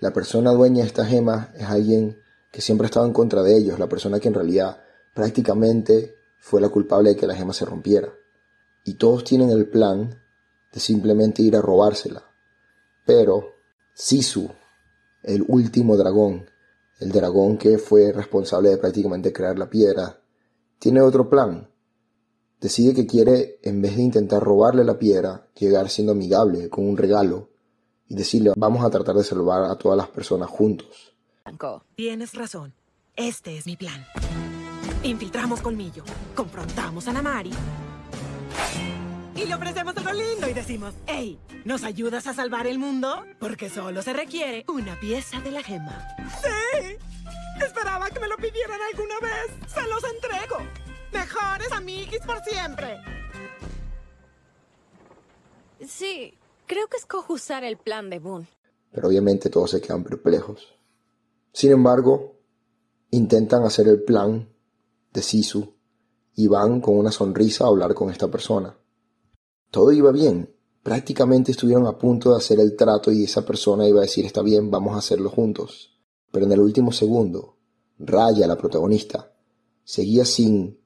la 0.00 0.12
persona 0.12 0.50
dueña 0.52 0.82
de 0.82 0.88
esta 0.88 1.04
gema 1.04 1.52
es 1.56 1.64
alguien 1.64 2.20
que 2.50 2.60
siempre 2.60 2.86
estaba 2.86 3.06
en 3.06 3.12
contra 3.12 3.42
de 3.42 3.56
ellos, 3.56 3.78
la 3.78 3.88
persona 3.88 4.18
que 4.20 4.28
en 4.28 4.34
realidad 4.34 4.82
prácticamente 5.12 6.16
fue 6.38 6.60
la 6.60 6.68
culpable 6.68 7.10
de 7.10 7.16
que 7.16 7.26
la 7.26 7.34
gema 7.34 7.52
se 7.52 7.64
rompiera. 7.64 8.12
Y 8.84 8.94
todos 8.94 9.24
tienen 9.24 9.50
el 9.50 9.66
plan 9.66 10.20
de 10.72 10.80
simplemente 10.80 11.42
ir 11.42 11.56
a 11.56 11.62
robársela. 11.62 12.22
Pero 13.06 13.53
Sisu, 13.94 14.50
el 15.22 15.44
último 15.48 15.96
dragón, 15.96 16.50
el 17.00 17.12
dragón 17.12 17.56
que 17.56 17.78
fue 17.78 18.12
responsable 18.12 18.70
de 18.70 18.78
prácticamente 18.78 19.32
crear 19.32 19.58
la 19.58 19.70
piedra, 19.70 20.20
tiene 20.78 21.00
otro 21.00 21.30
plan 21.30 21.68
decide 22.64 22.94
que 22.94 23.06
quiere, 23.06 23.58
en 23.62 23.82
vez 23.82 23.94
de 23.94 24.02
intentar 24.02 24.42
robarle 24.42 24.84
la 24.84 24.98
piedra, 24.98 25.46
llegar 25.54 25.90
siendo 25.90 26.12
amigable 26.12 26.70
con 26.70 26.88
un 26.88 26.96
regalo 26.96 27.50
y 28.08 28.14
decirle 28.14 28.52
vamos 28.56 28.82
a 28.82 28.90
tratar 28.90 29.16
de 29.16 29.22
salvar 29.22 29.64
a 29.64 29.76
todas 29.76 29.98
las 29.98 30.08
personas 30.08 30.48
juntos. 30.48 31.14
Tienes 31.94 32.32
razón. 32.32 32.72
Este 33.16 33.58
es 33.58 33.66
mi 33.66 33.76
plan. 33.76 34.02
Infiltramos 35.02 35.60
Colmillo, 35.60 36.04
confrontamos 36.34 37.06
a 37.06 37.12
Namari 37.12 37.52
y 39.44 39.48
le 39.48 39.54
ofrecemos 39.54 39.96
algo 39.96 40.12
lindo 40.12 40.48
y 40.48 40.54
decimos, 40.54 40.94
hey, 41.06 41.38
¿nos 41.64 41.84
ayudas 41.84 42.26
a 42.26 42.34
salvar 42.34 42.66
el 42.66 42.78
mundo? 42.78 43.24
Porque 43.38 43.68
solo 43.68 44.00
se 44.00 44.12
requiere 44.12 44.64
una 44.68 44.98
pieza 44.98 45.40
de 45.40 45.50
la 45.50 45.62
gema. 45.62 46.06
¡Sí! 46.42 46.96
Esperaba 47.62 48.08
que 48.08 48.20
me 48.20 48.28
lo 48.28 48.36
pidieran 48.36 48.80
alguna 48.90 49.20
vez. 49.20 49.72
¡Se 49.72 49.82
los 49.82 50.02
entrego! 50.04 50.56
Mejores 51.12 51.70
amiguis 51.72 52.20
por 52.20 52.42
siempre. 52.42 52.96
Sí, 55.86 56.34
creo 56.66 56.88
que 56.88 56.96
escojo 56.96 57.34
usar 57.34 57.64
el 57.64 57.76
plan 57.76 58.08
de 58.08 58.18
Boone. 58.18 58.48
Pero 58.92 59.08
obviamente 59.08 59.50
todos 59.50 59.72
se 59.72 59.80
quedan 59.80 60.04
perplejos. 60.04 60.74
Sin 61.52 61.72
embargo, 61.72 62.38
intentan 63.10 63.64
hacer 63.64 63.88
el 63.88 64.02
plan 64.02 64.48
de 65.12 65.22
Sisu 65.22 65.74
y 66.34 66.48
van 66.48 66.80
con 66.80 66.96
una 66.96 67.12
sonrisa 67.12 67.64
a 67.64 67.68
hablar 67.68 67.94
con 67.94 68.10
esta 68.10 68.28
persona. 68.28 68.74
Todo 69.74 69.90
iba 69.90 70.12
bien. 70.12 70.54
Prácticamente 70.84 71.50
estuvieron 71.50 71.88
a 71.88 71.98
punto 71.98 72.30
de 72.30 72.36
hacer 72.36 72.60
el 72.60 72.76
trato 72.76 73.10
y 73.10 73.24
esa 73.24 73.44
persona 73.44 73.88
iba 73.88 73.98
a 73.98 74.02
decir 74.02 74.24
está 74.24 74.40
bien, 74.40 74.70
vamos 74.70 74.94
a 74.94 74.98
hacerlo 74.98 75.30
juntos. 75.30 75.98
Pero 76.30 76.46
en 76.46 76.52
el 76.52 76.60
último 76.60 76.92
segundo, 76.92 77.56
Raya, 77.98 78.46
la 78.46 78.56
protagonista, 78.56 79.32
seguía 79.82 80.24
sin 80.24 80.78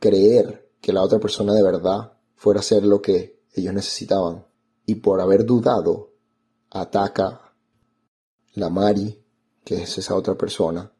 creer 0.00 0.68
que 0.80 0.92
la 0.92 1.02
otra 1.02 1.20
persona 1.20 1.54
de 1.54 1.62
verdad 1.62 2.14
fuera 2.34 2.58
a 2.58 2.62
hacer 2.62 2.84
lo 2.84 3.00
que 3.00 3.44
ellos 3.52 3.72
necesitaban. 3.72 4.44
Y 4.84 4.96
por 4.96 5.20
haber 5.20 5.46
dudado, 5.46 6.14
ataca 6.70 7.54
la 8.54 8.68
Mari, 8.68 9.16
que 9.62 9.84
es 9.84 9.96
esa 9.96 10.16
otra 10.16 10.34
persona. 10.34 10.92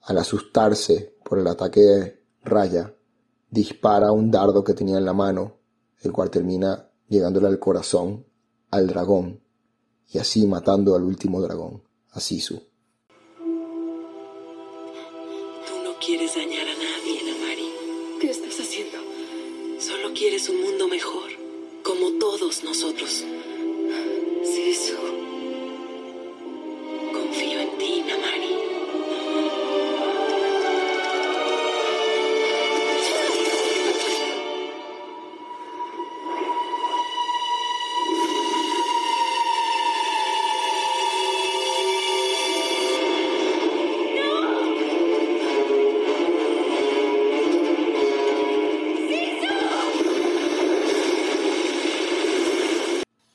Al 0.00 0.18
asustarse 0.18 1.14
por 1.22 1.38
el 1.38 1.46
ataque 1.46 1.80
de 1.80 2.24
Raya, 2.42 2.92
dispara 3.48 4.10
un 4.10 4.32
dardo 4.32 4.64
que 4.64 4.74
tenía 4.74 4.98
en 4.98 5.04
la 5.04 5.12
mano, 5.12 5.58
el 6.02 6.12
cual 6.12 6.30
termina 6.30 6.90
llegándole 7.08 7.46
al 7.46 7.58
corazón 7.58 8.26
al 8.70 8.86
dragón 8.86 9.40
y 10.08 10.18
así 10.18 10.46
matando 10.46 10.94
al 10.94 11.02
último 11.02 11.40
dragón, 11.40 11.82
a 12.10 12.20
Sisu. 12.20 12.62
Tú 15.66 15.74
no 15.84 15.98
quieres 16.04 16.34
dañar 16.34 16.66
a 16.68 16.76
¿Qué 18.20 18.30
estás 18.30 18.58
haciendo? 18.60 18.96
Solo 19.78 20.14
quieres 20.14 20.48
un 20.48 20.62
mundo 20.62 20.88
mejor, 20.88 21.30
como 21.82 22.12
todos 22.18 22.64
nosotros. 22.64 23.24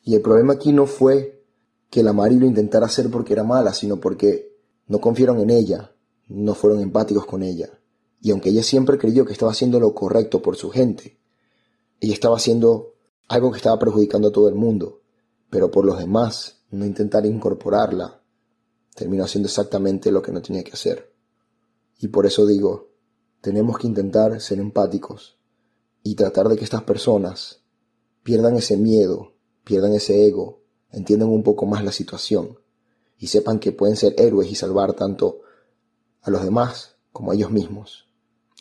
Y 0.04 0.16
el 0.16 0.22
problema 0.22 0.54
aquí 0.54 0.74
no 0.74 0.86
fue 0.86 1.44
que 1.90 2.04
la 2.04 2.14
Mari 2.14 2.38
lo 2.38 2.46
intentara 2.46 2.86
hacer 2.86 3.10
porque 3.12 3.34
era 3.34 3.44
mala, 3.44 3.74
sino 3.74 4.00
porque 4.00 4.58
no 4.88 5.00
confiaron 5.00 5.40
en 5.40 5.50
ella, 5.50 5.92
no 6.28 6.56
fueron 6.56 6.82
empáticos 6.82 7.26
con 7.26 7.44
ella. 7.44 7.70
Y 8.22 8.32
aunque 8.32 8.50
ella 8.50 8.64
siempre 8.64 8.98
creyó 8.98 9.26
que 9.26 9.34
estaba 9.34 9.52
haciendo 9.52 9.80
lo 9.80 9.94
correcto 9.94 10.42
por 10.42 10.56
su 10.56 10.70
gente, 10.70 11.20
ella 12.00 12.14
estaba 12.14 12.38
haciendo 12.38 12.96
algo 13.28 13.52
que 13.52 13.58
estaba 13.58 13.78
perjudicando 13.80 14.30
a 14.30 14.32
todo 14.32 14.48
el 14.48 14.56
mundo, 14.56 15.02
pero 15.50 15.70
por 15.70 15.86
los 15.86 15.98
demás 15.98 16.64
no 16.72 16.86
intentar 16.86 17.26
incorporarla, 17.26 18.22
terminó 18.96 19.24
haciendo 19.24 19.48
exactamente 19.48 20.12
lo 20.12 20.22
que 20.22 20.32
no 20.32 20.42
tenía 20.42 20.64
que 20.64 20.72
hacer. 20.72 21.14
Y 22.00 22.08
por 22.08 22.26
eso 22.26 22.46
digo, 22.46 22.90
tenemos 23.42 23.78
que 23.78 23.88
intentar 23.88 24.40
ser 24.40 24.60
empáticos 24.60 25.38
y 26.04 26.16
tratar 26.16 26.48
de 26.48 26.58
que 26.58 26.64
estas 26.64 26.84
personas 26.84 27.62
pierdan 28.24 28.56
ese 28.56 28.78
miedo 28.78 29.34
pierdan 29.64 29.94
ese 29.94 30.26
ego, 30.26 30.62
entiendan 30.92 31.30
un 31.30 31.44
poco 31.44 31.66
más 31.66 31.84
la 31.84 31.92
situación 31.92 32.60
y 33.18 33.28
sepan 33.28 33.60
que 33.60 33.72
pueden 33.72 33.96
ser 33.96 34.16
héroes 34.18 34.52
y 34.52 34.56
salvar 34.56 34.94
tanto 34.94 35.42
a 36.22 36.32
los 36.32 36.44
demás 36.44 36.96
como 37.12 37.32
a 37.32 37.36
ellos 37.36 37.52
mismos 37.52 38.08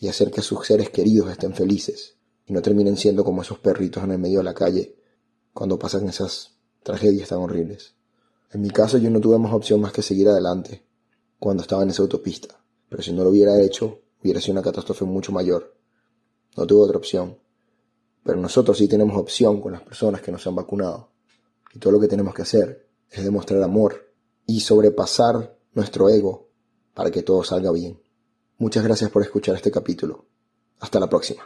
y 0.01 0.09
hacer 0.09 0.31
que 0.31 0.43
sus 0.43 0.67
seres 0.67 0.91
queridos 0.91 1.31
estén 1.31 1.55
felices 1.55 2.17
y 2.47 2.53
no 2.53 2.63
terminen 2.63 2.97
siendo 2.97 3.25
como 3.25 3.43
esos 3.43 3.59
perritos 3.59 4.03
en 4.05 4.13
el 4.13 4.19
medio 4.19 4.39
de 4.39 4.45
la 4.45 4.55
calle 4.55 4.97
cuando 5.53 5.79
pasan 5.79 6.09
esas 6.09 6.57
tragedias 6.83 7.29
tan 7.29 7.39
horribles. 7.39 7.95
En 8.53 8.63
mi 8.63 8.71
caso 8.71 8.99
yo 8.99 9.11
no 9.11 9.21
tuve 9.21 9.39
más 9.39 9.53
opción 9.53 9.81
más 9.81 9.93
que 9.93 10.03
seguir 10.03 10.29
adelante 10.29 10.85
cuando 11.39 11.63
estaba 11.63 11.83
en 11.83 11.91
esa 11.91 12.03
autopista, 12.03 12.63
pero 12.89 13.03
si 13.03 13.13
no 13.13 13.25
lo 13.25 13.31
hubiera 13.31 13.61
hecho 13.61 14.01
hubiera 14.23 14.41
sido 14.41 14.53
una 14.53 14.63
catástrofe 14.63 15.05
mucho 15.05 15.33
mayor. 15.33 15.75
No 16.57 16.67
tuve 16.67 16.83
otra 16.83 16.99
opción. 16.99 17.39
Pero 18.23 18.39
nosotros 18.39 18.79
sí 18.79 18.89
tenemos 18.89 19.17
opción 19.17 19.61
con 19.61 19.73
las 19.73 19.83
personas 19.83 20.21
que 20.21 20.33
nos 20.33 20.47
han 20.47 20.55
vacunado. 20.55 21.11
Y 21.73 21.79
todo 21.79 21.93
lo 21.93 22.01
que 22.01 22.09
tenemos 22.09 22.35
que 22.35 22.43
hacer 22.43 22.87
es 23.11 23.25
demostrar 23.25 23.63
amor 23.63 24.13
y 24.47 24.61
sobrepasar 24.61 25.57
nuestro 25.73 26.09
ego 26.09 26.49
para 26.95 27.11
que 27.11 27.23
todo 27.23 27.43
salga 27.45 27.73
bien. 27.73 28.01
Muchas 28.59 28.85
gracias 28.85 29.11
por 29.11 29.23
escuchar 29.23 29.55
este 29.57 29.71
capítulo. 29.71 30.27
Hasta 30.81 31.01
la 31.01 31.09
próxima. 31.09 31.43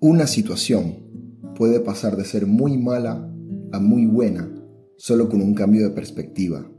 Una 0.00 0.26
situación 0.26 1.54
puede 1.56 1.80
pasar 1.80 2.16
de 2.16 2.24
ser 2.24 2.46
muy 2.46 2.76
mala 2.76 3.30
a 3.72 3.80
muy 3.80 4.06
buena 4.06 4.53
solo 4.96 5.28
con 5.28 5.40
un 5.40 5.54
cambio 5.54 5.88
de 5.88 5.94
perspectiva. 5.94 6.70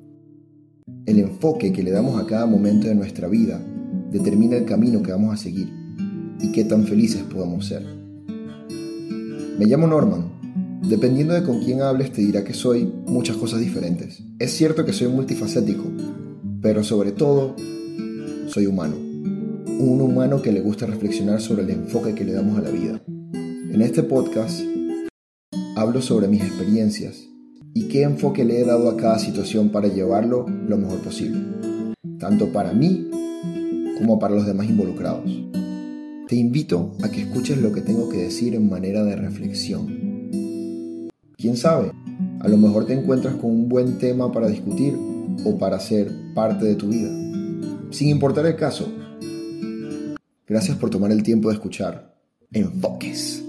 El 1.05 1.19
enfoque 1.19 1.71
que 1.71 1.83
le 1.83 1.91
damos 1.91 2.19
a 2.21 2.25
cada 2.25 2.45
momento 2.45 2.87
de 2.87 2.95
nuestra 2.95 3.27
vida 3.27 3.59
determina 4.11 4.55
el 4.55 4.65
camino 4.65 5.01
que 5.01 5.11
vamos 5.11 5.33
a 5.33 5.37
seguir. 5.37 5.69
y 6.41 6.51
qué 6.51 6.65
tan 6.65 6.85
felices 6.85 7.23
podemos 7.23 7.65
ser. 7.65 7.83
Me 9.57 9.65
llamo 9.65 9.87
Norman. 9.87 10.81
Dependiendo 10.87 11.33
de 11.33 11.43
con 11.43 11.63
quién 11.63 11.81
hables 11.81 12.11
te 12.11 12.21
dirá 12.21 12.43
que 12.43 12.53
soy 12.53 12.91
muchas 13.07 13.37
cosas 13.37 13.61
diferentes. 13.61 14.21
Es 14.37 14.51
cierto 14.51 14.85
que 14.85 14.93
soy 14.93 15.07
multifacético, 15.07 15.85
pero 16.61 16.83
sobre 16.83 17.13
todo 17.13 17.55
soy 18.47 18.67
humano. 18.67 18.95
Un 18.97 20.01
humano 20.01 20.41
que 20.41 20.51
le 20.51 20.59
gusta 20.59 20.85
reflexionar 20.85 21.41
sobre 21.41 21.63
el 21.63 21.69
enfoque 21.69 22.13
que 22.13 22.25
le 22.25 22.33
damos 22.33 22.57
a 22.59 22.61
la 22.61 22.69
vida. 22.69 23.01
En 23.33 23.81
este 23.81 24.03
podcast 24.03 24.59
hablo 25.75 26.01
sobre 26.01 26.27
mis 26.27 26.43
experiencias 26.43 27.29
y 27.77 27.89
qué 27.89 28.03
enfoque 28.03 28.45
le 28.45 28.61
he 28.61 28.65
dado 28.65 28.89
a 28.89 28.95
cada 28.95 29.19
situación 29.19 29.69
para 29.69 29.89
llevarlo 29.89 30.47
lo 30.47 30.77
mejor 30.77 30.99
posible, 30.99 31.41
tanto 32.17 32.53
para 32.53 32.71
mí 32.71 33.09
como 33.97 34.17
para 34.17 34.33
los 34.33 34.47
demás 34.47 34.67
involucrados. 34.69 35.29
Te 36.29 36.37
invito 36.37 36.95
a 37.03 37.11
que 37.11 37.23
escuches 37.23 37.57
lo 37.57 37.73
que 37.73 37.81
tengo 37.81 38.07
que 38.07 38.17
decir 38.17 38.55
en 38.55 38.69
manera 38.69 39.03
de 39.03 39.17
reflexión. 39.17 41.11
¿Quién 41.37 41.57
sabe? 41.57 41.91
A 42.39 42.47
lo 42.47 42.55
mejor 42.55 42.85
te 42.85 42.93
encuentras 42.93 43.35
con 43.35 43.51
un 43.51 43.67
buen 43.67 43.97
tema 43.97 44.31
para 44.31 44.47
discutir 44.47 44.97
o 45.43 45.57
para 45.57 45.77
ser 45.79 46.09
parte 46.33 46.65
de 46.65 46.75
tu 46.75 46.87
vida. 46.87 47.11
Sin 47.91 48.07
importar 48.07 48.45
el 48.45 48.55
caso. 48.55 48.87
Gracias 50.47 50.77
por 50.77 50.89
tomar 50.89 51.11
el 51.11 51.23
tiempo 51.23 51.49
de 51.49 51.55
escuchar. 51.55 52.15
Enfoques. 52.53 53.44